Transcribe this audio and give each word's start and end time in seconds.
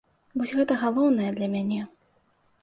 Вось 0.39 0.53
гэта 0.59 0.77
галоўнае 0.83 1.29
для 1.37 1.51
мяне. 1.57 1.79